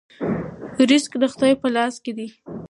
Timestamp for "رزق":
0.91-1.11